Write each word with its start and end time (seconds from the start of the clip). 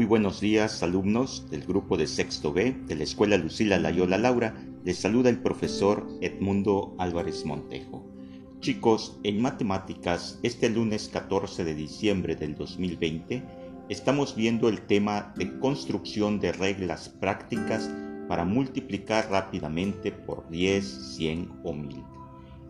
Muy 0.00 0.06
buenos 0.06 0.40
días, 0.40 0.82
alumnos 0.82 1.50
del 1.50 1.66
grupo 1.66 1.98
de 1.98 2.06
Sexto 2.06 2.54
B 2.54 2.74
de 2.86 2.94
la 2.94 3.02
Escuela 3.02 3.36
Lucila 3.36 3.78
Layola 3.78 4.16
Laura. 4.16 4.54
Les 4.82 4.96
saluda 4.96 5.28
el 5.28 5.42
profesor 5.42 6.08
Edmundo 6.22 6.94
Álvarez 6.96 7.44
Montejo. 7.44 8.02
Chicos, 8.60 9.18
en 9.24 9.42
matemáticas, 9.42 10.40
este 10.42 10.70
lunes 10.70 11.10
14 11.12 11.64
de 11.64 11.74
diciembre 11.74 12.34
del 12.34 12.54
2020, 12.54 13.42
estamos 13.90 14.34
viendo 14.34 14.70
el 14.70 14.80
tema 14.80 15.34
de 15.36 15.58
construcción 15.58 16.40
de 16.40 16.52
reglas 16.52 17.10
prácticas 17.10 17.90
para 18.26 18.46
multiplicar 18.46 19.28
rápidamente 19.30 20.12
por 20.12 20.48
10, 20.48 21.14
100 21.14 21.52
o 21.62 21.74
1000. 21.74 22.02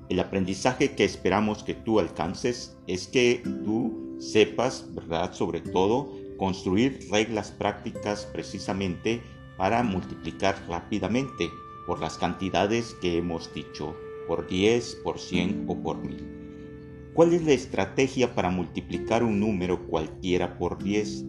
El 0.08 0.18
aprendizaje 0.18 0.96
que 0.96 1.04
esperamos 1.04 1.62
que 1.62 1.74
tú 1.74 2.00
alcances 2.00 2.76
es 2.88 3.06
que 3.06 3.40
tú 3.64 4.16
sepas, 4.18 4.92
¿verdad? 4.92 5.32
Sobre 5.32 5.60
todo, 5.60 6.19
construir 6.40 7.06
reglas 7.10 7.50
prácticas 7.50 8.24
precisamente 8.32 9.20
para 9.58 9.82
multiplicar 9.82 10.56
rápidamente 10.70 11.50
por 11.86 12.00
las 12.00 12.16
cantidades 12.16 12.96
que 13.02 13.18
hemos 13.18 13.52
dicho, 13.52 13.94
por 14.26 14.48
10, 14.48 15.02
por 15.04 15.18
100 15.18 15.66
o 15.68 15.82
por 15.82 15.98
1000. 15.98 17.12
¿Cuál 17.12 17.34
es 17.34 17.44
la 17.44 17.52
estrategia 17.52 18.34
para 18.34 18.48
multiplicar 18.48 19.22
un 19.22 19.38
número 19.38 19.86
cualquiera 19.86 20.56
por 20.56 20.82
10? 20.82 21.26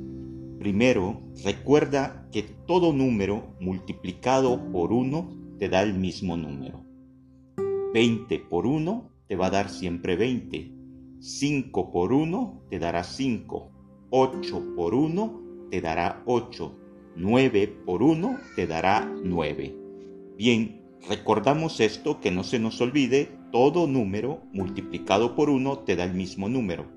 Primero, 0.60 1.22
recuerda 1.44 2.30
que 2.32 2.44
todo 2.44 2.94
número 2.94 3.54
multiplicado 3.60 4.72
por 4.72 4.94
1 4.94 5.58
te 5.60 5.68
da 5.68 5.84
el 5.84 5.94
mismo 5.94 6.38
número. 6.38 6.86
20 7.94 8.40
por 8.50 8.66
1 8.66 9.12
te 9.28 9.36
va 9.36 9.48
a 9.48 9.52
dar 9.52 9.70
siempre 9.70 10.16
20. 10.16 10.72
5 11.20 11.92
por 11.92 12.14
1 12.14 12.64
te 12.70 12.80
dará 12.80 13.04
5. 13.04 13.81
8 14.14 14.76
por 14.76 14.94
1 14.94 15.70
te 15.72 15.80
dará 15.80 16.22
8. 16.26 16.76
9 17.16 17.68
por 17.86 18.04
1 18.04 18.40
te 18.58 18.68
dará 18.68 19.10
9. 19.24 19.74
Bien, 20.38 20.82
recordamos 21.08 21.80
esto 21.80 22.20
que 22.20 22.30
no 22.30 22.44
se 22.44 22.60
nos 22.60 22.82
olvide, 22.82 23.30
todo 23.54 23.88
número 23.88 24.42
multiplicado 24.52 25.34
por 25.34 25.50
1 25.50 25.80
te 25.80 25.96
da 25.96 26.04
el 26.04 26.14
mismo 26.14 26.50
número. 26.50 26.88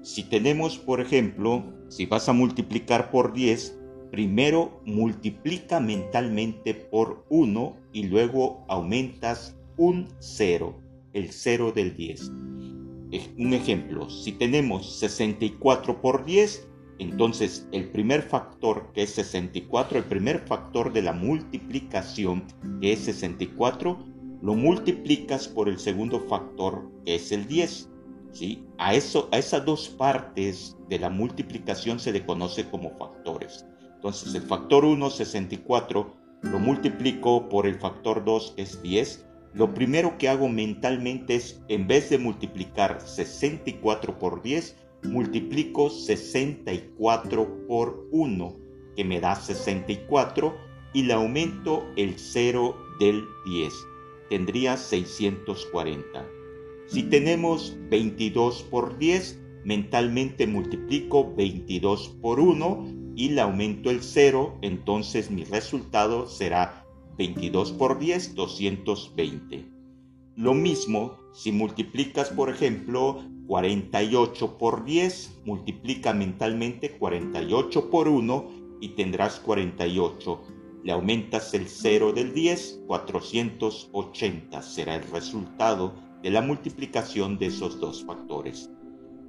Si 0.00 0.22
tenemos, 0.22 0.78
por 0.78 1.02
ejemplo, 1.02 1.62
si 1.88 2.06
vas 2.06 2.26
a 2.30 2.32
multiplicar 2.32 3.10
por 3.10 3.34
10, 3.34 3.78
primero 4.10 4.80
multiplica 4.86 5.78
mentalmente 5.78 6.72
por 6.72 7.26
1 7.28 7.76
y 7.92 8.04
luego 8.04 8.64
aumentas 8.68 9.58
un 9.76 10.08
0, 10.20 10.74
el 11.12 11.32
0 11.32 11.72
del 11.72 11.94
10 11.94 12.32
un 13.38 13.52
ejemplo, 13.52 14.10
si 14.10 14.32
tenemos 14.32 14.98
64 14.98 16.00
por 16.00 16.24
10, 16.24 16.68
entonces 16.98 17.68
el 17.72 17.90
primer 17.90 18.22
factor 18.22 18.90
que 18.92 19.02
es 19.02 19.10
64, 19.10 19.98
el 19.98 20.04
primer 20.04 20.40
factor 20.46 20.92
de 20.92 21.02
la 21.02 21.12
multiplicación 21.12 22.44
que 22.80 22.92
es 22.92 23.00
64, 23.00 23.98
lo 24.42 24.54
multiplicas 24.54 25.48
por 25.48 25.68
el 25.68 25.78
segundo 25.78 26.20
factor 26.20 26.90
que 27.04 27.16
es 27.16 27.32
el 27.32 27.46
10. 27.46 27.90
¿sí? 28.32 28.64
A, 28.78 28.94
eso, 28.94 29.28
a 29.32 29.38
esas 29.38 29.64
dos 29.64 29.88
partes 29.88 30.76
de 30.88 30.98
la 30.98 31.10
multiplicación 31.10 32.00
se 32.00 32.12
le 32.12 32.24
conoce 32.24 32.68
como 32.68 32.96
factores. 32.98 33.66
Entonces 33.94 34.34
el 34.34 34.42
factor 34.42 34.84
1, 34.84 35.10
64, 35.10 36.16
lo 36.42 36.58
multiplico 36.58 37.48
por 37.48 37.66
el 37.66 37.78
factor 37.78 38.24
2 38.24 38.54
que 38.56 38.62
es 38.62 38.82
10 38.82 39.25
lo 39.56 39.72
primero 39.72 40.18
que 40.18 40.28
hago 40.28 40.50
mentalmente 40.50 41.36
es, 41.36 41.62
en 41.68 41.86
vez 41.86 42.10
de 42.10 42.18
multiplicar 42.18 43.00
64 43.00 44.18
por 44.18 44.42
10, 44.42 44.76
multiplico 45.04 45.88
64 45.88 47.66
por 47.66 48.06
1, 48.10 48.56
que 48.96 49.04
me 49.04 49.18
da 49.18 49.34
64, 49.34 50.54
y 50.92 51.04
le 51.04 51.14
aumento 51.14 51.86
el 51.96 52.18
0 52.18 52.76
del 53.00 53.24
10. 53.46 53.72
Tendría 54.28 54.76
640. 54.76 56.26
Si 56.86 57.04
tenemos 57.04 57.74
22 57.88 58.62
por 58.64 58.98
10, 58.98 59.40
mentalmente 59.64 60.46
multiplico 60.46 61.34
22 61.34 62.18
por 62.20 62.40
1 62.40 63.14
y 63.16 63.30
le 63.30 63.40
aumento 63.40 63.90
el 63.90 64.02
0, 64.02 64.58
entonces 64.60 65.30
mi 65.30 65.44
resultado 65.44 66.28
será 66.28 66.85
22 67.16 67.72
por 67.72 67.98
10, 67.98 68.34
220. 68.34 69.76
Lo 70.36 70.52
mismo 70.52 71.16
si 71.32 71.50
multiplicas, 71.50 72.30
por 72.30 72.50
ejemplo, 72.50 73.22
48 73.46 74.58
por 74.58 74.84
10, 74.84 75.42
multiplica 75.44 76.12
mentalmente 76.12 76.90
48 76.92 77.90
por 77.90 78.08
1 78.08 78.78
y 78.80 78.90
tendrás 78.90 79.40
48. 79.40 80.42
Le 80.84 80.92
aumentas 80.92 81.54
el 81.54 81.68
0 81.68 82.12
del 82.12 82.34
10, 82.34 82.82
480 82.86 84.62
será 84.62 84.96
el 84.96 85.10
resultado 85.10 85.94
de 86.22 86.30
la 86.30 86.42
multiplicación 86.42 87.38
de 87.38 87.46
esos 87.46 87.80
dos 87.80 88.04
factores. 88.04 88.70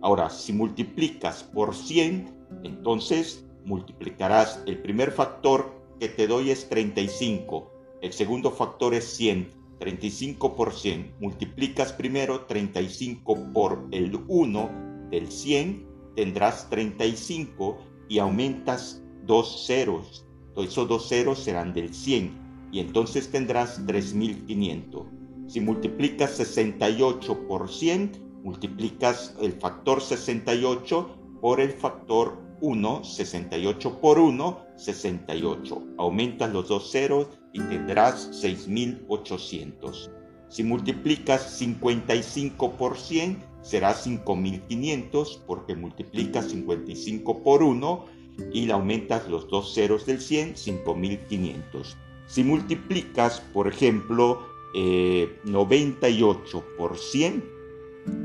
Ahora, 0.01 0.29
si 0.29 0.51
multiplicas 0.51 1.43
por 1.43 1.73
100, 1.73 2.33
entonces 2.63 3.45
multiplicarás 3.65 4.61
el 4.65 4.81
primer 4.81 5.11
factor 5.11 5.73
que 5.99 6.09
te 6.09 6.27
doy 6.27 6.51
es 6.51 6.69
35 6.69 7.76
el 8.01 8.13
segundo 8.13 8.51
factor 8.51 8.93
es 8.93 9.05
100. 9.15 9.57
35 9.79 10.55
por 10.55 10.73
100. 10.73 11.15
Multiplicas 11.19 11.93
primero 11.93 12.45
35 12.45 13.53
por 13.53 13.87
el 13.91 14.19
1 14.27 15.07
del 15.11 15.31
100, 15.31 15.85
tendrás 16.15 16.69
35 16.69 17.77
y 18.09 18.19
aumentas 18.19 19.01
dos 19.25 19.65
ceros. 19.67 20.25
Esos 20.55 20.87
dos 20.87 21.07
ceros 21.07 21.39
serán 21.39 21.73
del 21.73 21.93
100 21.93 22.69
y 22.71 22.79
entonces 22.79 23.29
tendrás 23.29 23.85
3500. 23.85 25.05
Si 25.47 25.61
multiplicas 25.61 26.31
68 26.31 27.47
por 27.47 27.69
100, 27.69 28.41
multiplicas 28.43 29.35
el 29.39 29.53
factor 29.53 30.01
68 30.01 31.15
por 31.41 31.61
el 31.61 31.71
factor 31.71 32.37
1, 32.61 33.03
68 33.03 34.01
por 34.01 34.19
1, 34.19 34.65
68. 34.75 35.83
Aumentas 35.97 36.51
los 36.51 36.67
dos 36.67 36.91
ceros 36.91 37.27
y 37.53 37.59
tendrás 37.61 38.29
6800. 38.39 40.11
Si 40.49 40.63
multiplicas 40.63 41.57
55 41.57 42.73
por 42.73 42.97
100, 42.97 43.43
será 43.61 43.93
5500 43.93 45.43
porque 45.45 45.75
multiplicas 45.75 46.45
55 46.49 47.43
por 47.43 47.63
1 47.63 48.05
y 48.53 48.65
le 48.65 48.73
aumentas 48.73 49.27
los 49.27 49.49
dos 49.49 49.73
ceros 49.73 50.05
del 50.05 50.21
100, 50.21 50.55
5500. 50.55 51.97
Si 52.27 52.43
multiplicas, 52.43 53.41
por 53.53 53.67
ejemplo, 53.67 54.47
98 54.73 56.57
eh, 56.57 56.63
por 56.77 56.97
100, 56.97 57.57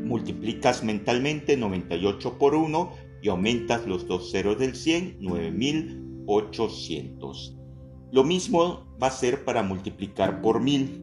multiplicas 0.04 0.84
mentalmente 0.84 1.56
98 1.56 2.38
por 2.38 2.54
1 2.54 2.92
y 3.22 3.28
aumentas 3.28 3.86
los 3.86 4.06
dos 4.06 4.30
ceros 4.30 4.58
del 4.58 4.74
100, 4.74 5.16
9800. 5.20 7.56
Lo 8.10 8.24
mismo 8.24 8.86
va 9.02 9.06
a 9.06 9.10
ser 9.10 9.44
para 9.44 9.62
multiplicar 9.62 10.42
por 10.42 10.60
1000. 10.60 10.98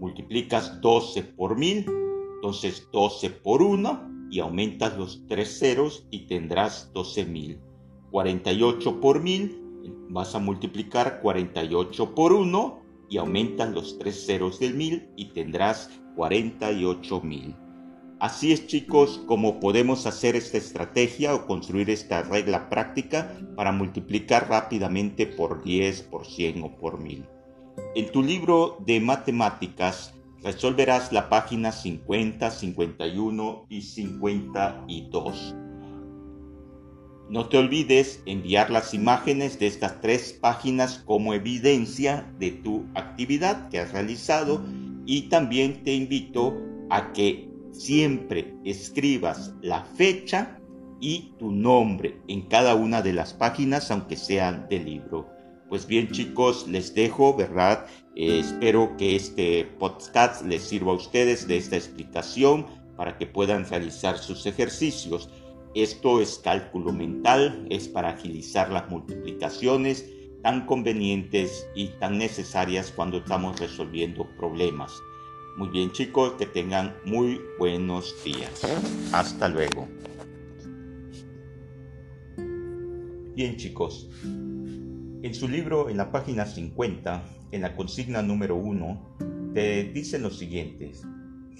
Multiplicas 0.00 0.80
12 0.80 1.22
por 1.22 1.58
1000, 1.58 1.84
entonces 2.36 2.88
12 2.92 3.30
por 3.30 3.62
1 3.62 4.28
y 4.30 4.38
aumentas 4.40 4.96
los 4.96 5.26
tres 5.28 5.58
ceros 5.58 6.06
y 6.10 6.26
tendrás 6.26 6.90
12000. 6.92 7.60
48 8.10 9.00
por 9.00 9.22
1000, 9.22 9.60
vas 10.10 10.34
a 10.34 10.38
multiplicar 10.38 11.20
48 11.20 12.14
por 12.14 12.32
1 12.32 12.80
y 13.10 13.18
aumentas 13.18 13.70
los 13.72 13.98
tres 13.98 14.24
ceros 14.24 14.60
del 14.60 14.74
1000 14.74 15.10
y 15.16 15.32
tendrás 15.32 15.90
48000. 16.16 17.63
Así 18.24 18.54
es 18.54 18.66
chicos 18.66 19.20
como 19.26 19.60
podemos 19.60 20.06
hacer 20.06 20.34
esta 20.34 20.56
estrategia 20.56 21.34
o 21.34 21.44
construir 21.44 21.90
esta 21.90 22.22
regla 22.22 22.70
práctica 22.70 23.36
para 23.54 23.70
multiplicar 23.70 24.48
rápidamente 24.48 25.26
por 25.26 25.62
10, 25.62 26.00
por 26.04 26.24
100 26.24 26.62
o 26.62 26.74
por 26.74 27.02
1000. 27.02 27.26
En 27.94 28.10
tu 28.12 28.22
libro 28.22 28.78
de 28.86 28.98
matemáticas 28.98 30.14
resolverás 30.42 31.12
la 31.12 31.28
página 31.28 31.70
50, 31.70 32.50
51 32.50 33.66
y 33.68 33.82
52. 33.82 35.54
No 37.28 37.48
te 37.50 37.58
olvides 37.58 38.22
enviar 38.24 38.70
las 38.70 38.94
imágenes 38.94 39.58
de 39.58 39.66
estas 39.66 40.00
tres 40.00 40.32
páginas 40.32 41.02
como 41.04 41.34
evidencia 41.34 42.32
de 42.38 42.52
tu 42.52 42.86
actividad 42.94 43.68
que 43.68 43.80
has 43.80 43.92
realizado 43.92 44.62
y 45.04 45.28
también 45.28 45.84
te 45.84 45.92
invito 45.92 46.56
a 46.88 47.12
que 47.12 47.52
siempre 47.74 48.54
escribas 48.64 49.52
la 49.60 49.84
fecha 49.84 50.58
y 51.00 51.34
tu 51.38 51.50
nombre 51.50 52.20
en 52.28 52.42
cada 52.42 52.74
una 52.74 53.02
de 53.02 53.12
las 53.12 53.34
páginas, 53.34 53.90
aunque 53.90 54.16
sean 54.16 54.68
del 54.70 54.84
libro. 54.84 55.28
Pues 55.68 55.86
bien 55.86 56.10
chicos, 56.10 56.68
les 56.68 56.94
dejo, 56.94 57.34
¿verdad? 57.34 57.86
Eh, 58.14 58.38
espero 58.38 58.96
que 58.96 59.16
este 59.16 59.64
podcast 59.64 60.46
les 60.46 60.62
sirva 60.62 60.92
a 60.92 60.96
ustedes 60.96 61.48
de 61.48 61.56
esta 61.56 61.76
explicación 61.76 62.66
para 62.96 63.18
que 63.18 63.26
puedan 63.26 63.68
realizar 63.68 64.18
sus 64.18 64.46
ejercicios. 64.46 65.28
Esto 65.74 66.20
es 66.20 66.38
cálculo 66.38 66.92
mental, 66.92 67.66
es 67.70 67.88
para 67.88 68.10
agilizar 68.10 68.70
las 68.70 68.88
multiplicaciones 68.88 70.08
tan 70.44 70.66
convenientes 70.66 71.66
y 71.74 71.88
tan 71.98 72.18
necesarias 72.18 72.92
cuando 72.94 73.18
estamos 73.18 73.58
resolviendo 73.58 74.28
problemas. 74.36 74.92
Muy 75.56 75.68
bien 75.68 75.92
chicos, 75.92 76.32
que 76.32 76.46
tengan 76.46 76.96
muy 77.04 77.40
buenos 77.60 78.12
días. 78.24 78.62
Hasta 79.12 79.48
luego. 79.48 79.86
Bien 83.36 83.56
chicos, 83.56 84.10
en 84.24 85.32
su 85.32 85.46
libro 85.46 85.88
en 85.90 85.96
la 85.96 86.10
página 86.10 86.44
50, 86.44 87.24
en 87.52 87.62
la 87.62 87.76
consigna 87.76 88.20
número 88.20 88.56
1, 88.56 89.52
te 89.54 89.84
dicen 89.84 90.22
lo 90.22 90.30
siguientes. 90.30 91.04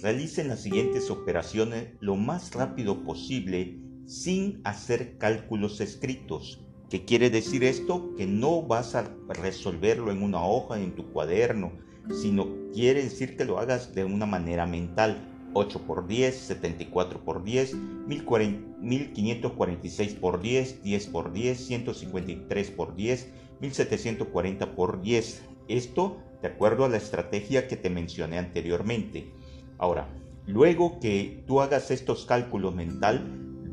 Realicen 0.01 0.49
las 0.49 0.61
siguientes 0.61 1.09
operaciones 1.09 1.93
lo 2.01 2.17
más 2.17 2.53
rápido 2.53 3.01
posible 3.05 3.79
sin 4.07 4.59
hacer 4.65 5.17
cálculos 5.17 5.79
escritos. 5.79 6.61
¿Qué 6.89 7.05
quiere 7.05 7.29
decir 7.29 7.63
esto? 7.63 8.13
Que 8.17 8.25
no 8.25 8.61
vas 8.61 8.93
a 8.93 9.09
resolverlo 9.29 10.11
en 10.11 10.21
una 10.21 10.45
hoja, 10.45 10.81
en 10.81 10.95
tu 10.95 11.13
cuaderno, 11.13 11.84
sino 12.13 12.47
quiere 12.73 13.03
decir 13.03 13.37
que 13.37 13.45
lo 13.45 13.59
hagas 13.59 13.95
de 13.95 14.03
una 14.05 14.25
manera 14.25 14.65
mental. 14.65 15.31
8 15.57 15.83
por 15.87 16.05
10, 16.05 16.35
74 16.35 17.23
por 17.23 17.41
10, 17.43 17.75
1546 17.75 20.15
por 20.15 20.41
10, 20.41 20.83
10 20.83 21.07
por 21.07 21.31
10, 21.31 21.65
153 21.65 22.71
por 22.71 22.93
10, 22.93 23.31
1740 23.61 24.75
por 24.75 25.01
10. 25.01 25.43
Esto 25.69 26.17
de 26.41 26.49
acuerdo 26.49 26.83
a 26.85 26.89
la 26.89 26.97
estrategia 26.97 27.67
que 27.67 27.77
te 27.77 27.89
mencioné 27.89 28.37
anteriormente. 28.37 29.31
Ahora, 29.77 30.09
luego 30.45 30.99
que 30.99 31.43
tú 31.47 31.61
hagas 31.61 31.89
estos 31.89 32.25
cálculos 32.25 32.75
mental, 32.75 33.23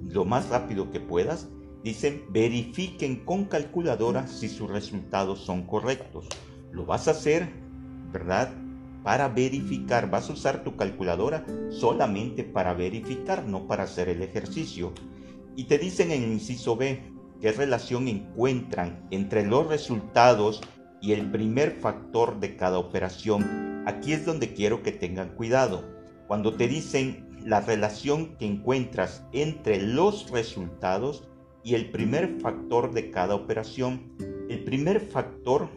lo 0.08 0.24
más 0.24 0.48
rápido 0.48 0.90
que 0.90 1.00
puedas, 1.00 1.48
dicen 1.82 2.24
verifiquen 2.30 3.24
con 3.24 3.46
calculadora 3.46 4.26
si 4.26 4.48
sus 4.48 4.70
resultados 4.70 5.40
son 5.40 5.66
correctos. 5.66 6.28
Lo 6.70 6.86
vas 6.86 7.08
a 7.08 7.12
hacer, 7.12 7.48
¿verdad? 8.12 8.52
Para 9.02 9.28
verificar, 9.28 10.10
vas 10.10 10.30
a 10.30 10.34
usar 10.34 10.62
tu 10.62 10.76
calculadora 10.76 11.44
solamente 11.70 12.44
para 12.44 12.74
verificar, 12.74 13.44
no 13.44 13.66
para 13.66 13.84
hacer 13.84 14.08
el 14.08 14.22
ejercicio. 14.22 14.92
Y 15.56 15.64
te 15.64 15.78
dicen 15.78 16.12
en 16.12 16.22
el 16.22 16.32
inciso 16.32 16.76
B 16.76 17.02
qué 17.40 17.52
relación 17.52 18.06
encuentran 18.06 19.06
entre 19.10 19.44
los 19.44 19.66
resultados 19.66 20.60
y 21.00 21.12
el 21.12 21.30
primer 21.30 21.72
factor 21.72 22.38
de 22.38 22.56
cada 22.56 22.78
operación. 22.78 23.82
Aquí 23.86 24.12
es 24.12 24.24
donde 24.24 24.54
quiero 24.54 24.82
que 24.82 24.92
tengan 24.92 25.30
cuidado. 25.30 25.84
Cuando 26.28 26.54
te 26.54 26.68
dicen 26.68 27.32
la 27.44 27.60
relación 27.60 28.36
que 28.36 28.46
encuentras 28.46 29.24
entre 29.32 29.82
los 29.82 30.30
resultados 30.30 31.28
y 31.64 31.74
el 31.74 31.90
primer 31.90 32.40
factor 32.40 32.92
de 32.92 33.10
cada 33.10 33.34
operación. 33.34 34.12
El 34.48 34.64
primer 34.64 35.00
factor 35.00 35.68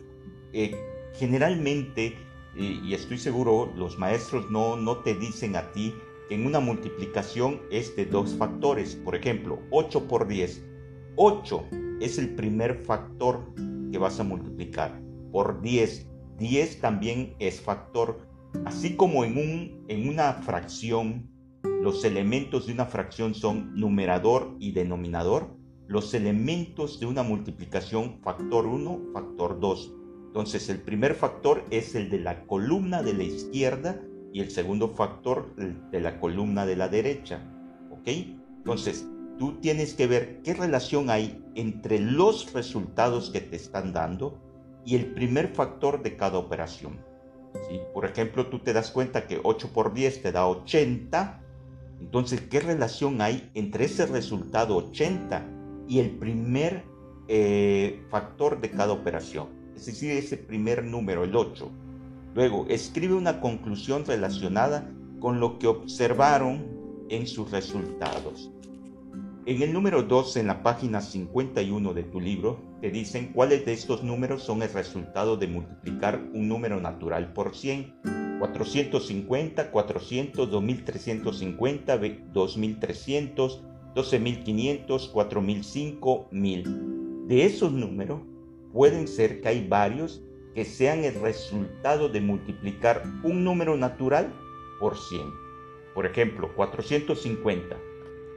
eh, 0.53 0.75
generalmente, 1.13 2.15
y 2.57 2.93
estoy 2.93 3.17
seguro, 3.17 3.71
los 3.75 3.97
maestros 3.97 4.49
no, 4.49 4.77
no 4.77 4.97
te 4.99 5.13
dicen 5.13 5.55
a 5.55 5.71
ti 5.73 5.93
que 6.29 6.35
en 6.35 6.45
una 6.45 6.59
multiplicación 6.59 7.61
es 7.69 7.95
de 7.95 8.05
dos 8.05 8.33
factores. 8.35 8.95
Por 8.95 9.15
ejemplo, 9.15 9.59
8 9.71 10.07
por 10.07 10.27
10. 10.27 10.63
8 11.17 11.65
es 12.01 12.17
el 12.17 12.35
primer 12.35 12.83
factor 12.83 13.53
que 13.91 13.97
vas 13.97 14.19
a 14.19 14.23
multiplicar 14.23 15.01
por 15.31 15.61
10. 15.61 16.07
10 16.37 16.81
también 16.81 17.35
es 17.39 17.61
factor. 17.61 18.27
Así 18.65 18.95
como 18.95 19.25
en, 19.25 19.37
un, 19.37 19.85
en 19.89 20.07
una 20.07 20.33
fracción 20.33 21.29
los 21.81 22.03
elementos 22.03 22.65
de 22.65 22.73
una 22.73 22.85
fracción 22.85 23.35
son 23.35 23.79
numerador 23.79 24.55
y 24.59 24.71
denominador. 24.71 25.55
Los 25.87 26.15
elementos 26.15 26.99
de 26.99 27.05
una 27.05 27.21
multiplicación 27.21 28.19
factor 28.23 28.65
1, 28.65 29.11
factor 29.13 29.59
2. 29.59 29.93
Entonces 30.35 30.67
el 30.67 30.81
primer 30.81 31.15
factor 31.15 31.63
es 31.69 31.95
el 31.95 32.09
de 32.09 32.19
la 32.19 32.45
columna 32.45 33.01
de 33.01 33.13
la 33.13 33.23
izquierda 33.23 34.01
y 34.33 34.41
el 34.41 34.51
segundo 34.51 34.89
factor 34.89 35.55
de 35.55 36.01
la 36.01 36.19
columna 36.19 36.65
de 36.65 36.75
la 36.75 36.89
derecha. 36.89 37.39
¿Ok? 37.89 38.09
Entonces 38.57 39.07
tú 39.39 39.53
tienes 39.61 39.93
que 39.93 40.07
ver 40.07 40.41
qué 40.43 40.53
relación 40.53 41.09
hay 41.09 41.41
entre 41.55 41.99
los 41.99 42.51
resultados 42.51 43.29
que 43.29 43.39
te 43.39 43.55
están 43.55 43.93
dando 43.93 44.37
y 44.83 44.97
el 44.97 45.05
primer 45.13 45.47
factor 45.55 46.03
de 46.03 46.17
cada 46.17 46.37
operación. 46.37 46.99
Por 47.93 48.03
ejemplo, 48.03 48.47
tú 48.47 48.59
te 48.59 48.73
das 48.73 48.91
cuenta 48.91 49.27
que 49.27 49.39
8 49.41 49.69
por 49.73 49.93
10 49.93 50.21
te 50.21 50.33
da 50.33 50.47
80 50.47 51.43
entonces, 52.01 52.41
¿qué 52.41 52.59
relación 52.59 53.21
hay 53.21 53.49
entre 53.53 53.85
ese 53.85 54.05
resultado 54.05 54.75
80 54.75 55.45
y 55.87 55.99
el 55.99 56.11
primer 56.17 56.83
eh, 57.29 58.03
factor 58.09 58.59
de 58.59 58.69
cada 58.69 58.91
operación? 58.91 59.64
Es 59.75 59.85
decir, 59.85 60.11
ese 60.11 60.37
primer 60.37 60.83
número, 60.83 61.23
el 61.23 61.35
8. 61.35 61.69
Luego, 62.33 62.65
escribe 62.69 63.13
una 63.13 63.41
conclusión 63.41 64.05
relacionada 64.05 64.91
con 65.19 65.39
lo 65.39 65.59
que 65.59 65.67
observaron 65.67 66.65
en 67.09 67.27
sus 67.27 67.51
resultados. 67.51 68.51
En 69.45 69.61
el 69.61 69.73
número 69.73 70.03
2, 70.03 70.37
en 70.37 70.47
la 70.47 70.63
página 70.63 71.01
51 71.01 71.93
de 71.93 72.03
tu 72.03 72.19
libro, 72.19 72.59
te 72.81 72.89
dicen 72.89 73.31
cuáles 73.31 73.65
de 73.65 73.73
estos 73.73 74.03
números 74.03 74.43
son 74.43 74.63
el 74.63 74.73
resultado 74.73 75.37
de 75.37 75.47
multiplicar 75.47 76.19
un 76.33 76.47
número 76.47 76.81
natural 76.81 77.31
por 77.33 77.55
100 77.55 78.25
450, 78.39 79.71
400, 79.71 80.51
2350, 80.51 81.99
2300, 82.33 83.63
12500, 83.95 85.07
4005, 85.09 86.27
1000. 86.31 87.27
De 87.27 87.45
esos 87.45 87.71
números 87.71 88.21
pueden 88.75 89.07
ser 89.07 89.39
que 89.39 89.47
hay 89.47 89.65
varios 89.65 90.21
que 90.53 90.65
sean 90.65 91.05
el 91.05 91.15
resultado 91.21 92.09
de 92.09 92.19
multiplicar 92.19 93.03
un 93.23 93.45
número 93.45 93.77
natural 93.77 94.33
por 94.81 94.97
100. 94.97 95.21
Por 95.93 96.05
ejemplo, 96.05 96.53
450. 96.53 97.77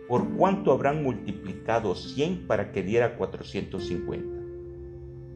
¿Por 0.07 0.37
cuánto 0.37 0.71
habrán 0.71 1.03
multiplicado 1.03 1.97
100 1.97 2.47
para 2.47 2.71
que 2.71 2.85
diera 2.85 3.17
450? 3.17 4.29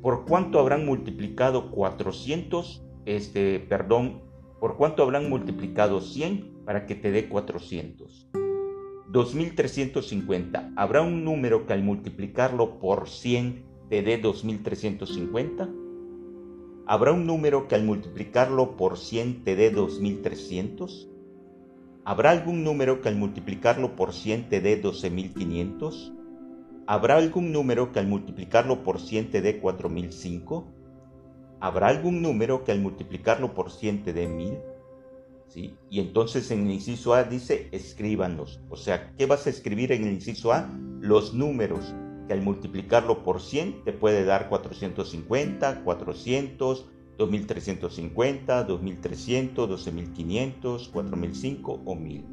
¿Por 0.00 0.25
cuánto 0.25 0.60
habrán 0.60 0.87
multiplicado 0.87 1.72
400, 1.72 2.87
este, 3.05 3.58
perdón, 3.58 4.22
¿Por 4.60 4.76
cuánto 4.76 5.02
habrán 5.02 5.28
multiplicado 5.28 6.00
100 6.00 6.62
para 6.64 6.87
que 6.87 6.94
te 6.94 7.10
dé 7.10 7.28
400? 7.28 8.28
2350. 9.08 10.74
¿Habrá 10.77 11.03
un 11.03 11.24
número 11.24 11.67
que 11.67 11.72
al 11.72 11.82
multiplicarlo 11.82 12.79
por 12.79 13.08
100 13.08 13.71
dé 14.01 14.17
2350? 14.17 15.69
¿Habrá 16.87 17.13
un 17.13 17.27
número 17.27 17.69
que 17.69 17.75
al 17.75 17.84
multiplicarlo 17.84 18.79
por 18.79 18.96
100 18.96 19.44
te 19.44 19.55
dé 19.55 19.70
2300? 19.70 21.11
¿Habrá 22.05 22.31
algún 22.31 22.65
número 22.65 23.03
que 23.03 23.11
al 23.11 23.17
multiplicarlo 23.17 23.94
por 23.94 24.15
100 24.15 24.49
te 24.49 24.63
dé 24.63 24.77
12500? 24.77 26.15
¿Habrá 26.87 27.17
algún 27.19 27.53
número 27.53 27.93
que 27.93 27.99
al 27.99 28.06
multiplicarlo 28.06 28.82
por 28.82 28.99
100 28.99 29.31
te 29.31 29.43
dé 29.43 29.61
4005? 29.61 30.72
¿habrá 31.63 31.87
algún 31.87 32.22
número 32.22 32.65
que 32.65 32.72
al 32.72 32.81
multiplicarlo 32.81 33.55
por 33.55 33.70
100 33.70 34.03
te 34.03 34.13
dé 34.13 34.27
1000? 34.27 34.58
¿Sí? 35.46 35.77
Y 35.91 36.01
entonces 36.01 36.51
en 36.51 36.67
el 36.67 36.72
inciso 36.72 37.15
A 37.15 37.22
dice 37.22 37.69
escríbanlos. 37.70 38.61
O 38.69 38.77
sea, 38.77 39.13
¿qué 39.17 39.27
vas 39.27 39.46
a 39.46 39.51
escribir 39.51 39.93
en 39.93 40.05
el 40.05 40.15
inciso 40.15 40.53
A? 40.53 40.69
Los 41.01 41.34
números 41.34 41.94
que 42.26 42.32
al 42.32 42.43
multiplicarlo 42.43 43.22
por 43.24 43.41
100 43.41 43.84
te 43.84 43.93
puede 43.93 44.24
dar 44.24 44.48
450, 44.48 45.82
400, 45.82 46.86
2350, 47.19 48.64
2300, 48.64 49.69
12500, 49.69 50.88
4005 50.88 51.81
o 51.84 51.94
1000. 51.94 52.24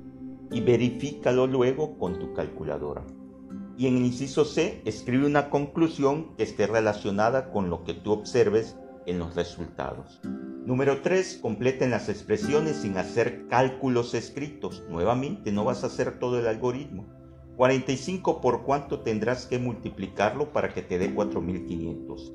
Y 0.51 0.62
verifícalo 0.62 1.48
luego 1.48 1.98
con 1.98 2.19
tu 2.19 2.34
calculadora. 2.34 3.05
Y 3.77 3.88
en 3.88 3.98
el 3.98 4.05
inciso 4.05 4.46
C 4.46 4.81
escribe 4.86 5.25
una 5.25 5.50
conclusión 5.50 6.36
que 6.36 6.43
esté 6.43 6.67
relacionada 6.67 7.51
con 7.51 7.69
lo 7.69 7.84
que 7.84 7.93
tú 7.93 8.12
observes 8.12 8.77
en 9.05 9.19
los 9.19 9.36
resultados. 9.36 10.19
Número 10.65 11.01
3. 11.01 11.39
Completen 11.41 11.89
las 11.89 12.10
expresiones 12.10 12.77
sin 12.77 12.98
hacer 12.98 13.48
cálculos 13.48 14.13
escritos. 14.13 14.84
Nuevamente, 14.89 15.51
no 15.51 15.63
vas 15.63 15.84
a 15.84 15.88
hacer 15.88 16.19
todo 16.19 16.39
el 16.39 16.48
algoritmo. 16.48 17.08
45 17.60 18.39
por 18.39 18.63
cuánto 18.63 19.01
tendrás 19.01 19.46
que 19.46 19.60
multiplicarlo 19.60 20.54
para 20.54 20.74
que 20.74 20.82
te 20.82 20.98
dé 20.98 21.13
4500. 21.13 22.32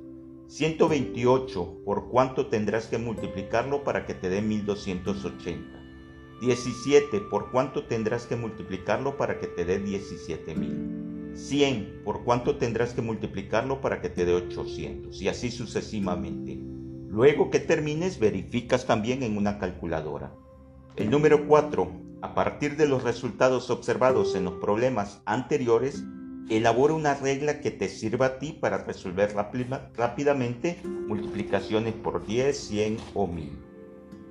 128 0.49 1.79
por 1.83 2.11
cuánto 2.11 2.49
tendrás 2.49 2.89
que 2.89 2.99
multiplicarlo 2.99 3.85
para 3.85 4.05
que 4.05 4.13
te 4.13 4.29
dé 4.29 4.43
1280. 4.43 5.83
17 6.43 7.21
por 7.31 7.51
cuánto 7.51 7.87
tendrás 7.87 8.27
que 8.27 8.37
multiplicarlo 8.37 9.17
para 9.17 9.39
que 9.39 9.47
te 9.47 9.65
dé 9.65 9.79
17000. 9.79 11.33
100 11.35 12.03
por 12.05 12.23
cuánto 12.23 12.59
tendrás 12.59 12.93
que 12.93 13.01
multiplicarlo 13.01 13.81
para 13.81 14.03
que 14.03 14.11
te 14.11 14.27
dé 14.27 14.35
800 14.35 15.23
y 15.23 15.29
así 15.29 15.51
sucesivamente. 15.51 16.59
Luego 17.09 17.49
que 17.49 17.61
termines, 17.61 18.19
verificas 18.19 18.85
también 18.85 19.23
en 19.23 19.39
una 19.39 19.59
calculadora. 19.59 20.35
El 20.97 21.09
número 21.11 21.47
4. 21.49 22.04
A 22.25 22.33
partir 22.33 22.79
de 22.79 22.89
los 22.89 23.03
resultados 23.03 23.69
observados 23.69 24.35
en 24.35 24.45
los 24.45 24.55
problemas 24.55 25.21
anteriores, 25.27 26.03
Elabora 26.49 26.95
una 26.95 27.13
regla 27.13 27.61
que 27.61 27.71
te 27.71 27.87
sirva 27.87 28.25
a 28.25 28.39
ti 28.39 28.55
para 28.55 28.79
resolver 28.79 29.35
rápidamente 29.35 30.81
multiplicaciones 31.07 31.93
por 31.93 32.27
10, 32.27 32.57
100 32.57 32.97
o 33.13 33.27
1000. 33.27 33.59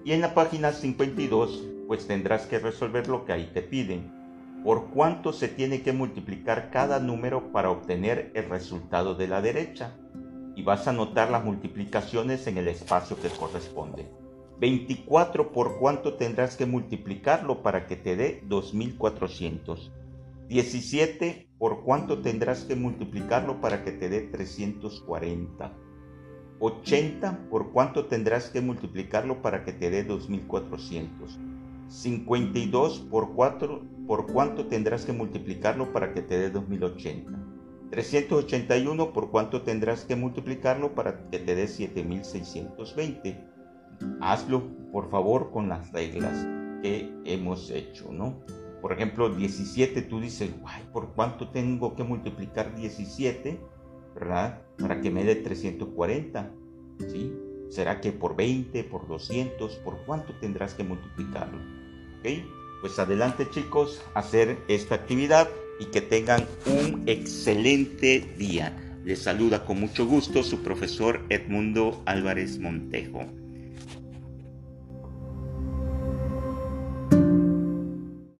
Y 0.06 0.12
en 0.14 0.22
la 0.22 0.34
página 0.34 0.72
52, 0.72 1.68
pues 1.86 2.08
tendrás 2.08 2.48
que 2.48 2.58
resolver 2.58 3.08
lo 3.08 3.26
que 3.26 3.34
ahí 3.34 3.52
te 3.54 3.62
piden. 3.62 4.12
Por 4.64 4.90
cuánto 4.90 5.32
se 5.32 5.48
tiene 5.48 5.84
que 5.84 5.94
multiplicar 5.94 6.72
cada 6.72 6.98
número 6.98 7.52
para 7.52 7.70
obtener 7.70 8.32
el 8.34 8.50
resultado 8.50 9.14
de 9.14 9.28
la 9.28 9.40
derecha. 9.44 9.96
Y 10.56 10.64
vas 10.64 10.88
a 10.88 10.90
anotar 10.90 11.30
las 11.30 11.46
multiplicaciones 11.46 12.48
en 12.48 12.58
el 12.58 12.70
espacio 12.70 13.22
que 13.22 13.30
corresponde. 13.30 14.23
24 14.60 15.52
por 15.52 15.78
cuánto 15.80 16.16
tendrás 16.16 16.56
que 16.56 16.66
multiplicarlo 16.66 17.64
para 17.64 17.88
que 17.88 17.96
te 17.96 18.16
dé 18.16 18.44
2400. 18.48 19.92
17 20.50 21.48
por 21.58 21.84
cuánto 21.84 22.22
tendrás 22.22 22.64
que 22.64 22.76
multiplicarlo 22.76 23.62
para 23.62 23.84
que 23.84 23.92
te 23.92 24.10
dé 24.10 24.22
340. 24.22 25.74
80 26.60 27.48
por 27.50 27.72
cuánto 27.72 28.06
tendrás 28.06 28.50
que 28.50 28.62
multiplicarlo 28.62 29.42
para 29.42 29.64
que 29.64 29.74
te 29.74 29.90
dé 29.90 30.04
2400. 30.04 31.40
52 31.90 33.00
por 33.10 33.34
4 33.34 33.82
por 34.08 34.32
cuánto 34.32 34.68
tendrás 34.68 35.06
que 35.06 35.14
multiplicarlo 35.14 35.92
para 35.92 36.14
que 36.14 36.22
te 36.22 36.38
dé 36.38 36.50
2080. 36.50 37.32
381 37.90 39.14
por 39.14 39.30
cuánto 39.30 39.62
tendrás 39.62 40.04
que 40.04 40.16
multiplicarlo 40.16 40.96
para 40.96 41.30
que 41.30 41.40
te 41.40 41.56
dé 41.56 41.68
7620. 41.68 43.53
Hazlo 44.22 44.64
por 44.92 45.10
favor 45.10 45.52
con 45.52 45.70
las 45.70 45.92
reglas 45.92 46.48
que 46.82 47.12
hemos 47.26 47.70
hecho, 47.72 48.12
¿no? 48.12 48.42
Por 48.82 48.92
ejemplo, 48.92 49.34
17, 49.34 50.02
tú 50.04 50.20
dices, 50.20 50.52
Ay, 50.66 50.84
¿por 50.92 51.14
cuánto 51.14 51.50
tengo 51.50 51.96
que 51.96 52.04
multiplicar 52.04 52.76
17? 52.76 53.60
¿Verdad? 54.14 54.62
Para 54.78 55.02
que 55.02 55.10
me 55.10 55.24
dé 55.24 55.36
340. 55.36 56.52
¿Sí? 57.10 57.34
¿Será 57.70 58.02
que 58.02 58.12
por 58.12 58.36
20, 58.36 58.84
por 58.84 59.08
200, 59.08 59.78
por 59.78 59.98
cuánto 60.06 60.34
tendrás 60.40 60.74
que 60.74 60.84
multiplicarlo? 60.84 61.58
¿Ok? 62.20 62.28
Pues 62.82 63.00
adelante 63.00 63.48
chicos, 63.50 64.02
hacer 64.14 64.60
esta 64.68 64.96
actividad 64.96 65.50
y 65.80 65.86
que 65.86 66.02
tengan 66.02 66.46
un 66.66 67.04
excelente 67.08 68.20
día. 68.38 68.78
Les 69.06 69.24
saluda 69.24 69.66
con 69.66 69.80
mucho 69.80 70.06
gusto 70.06 70.44
su 70.44 70.62
profesor 70.62 71.22
Edmundo 71.30 72.04
Álvarez 72.06 72.60
Montejo. 72.60 73.26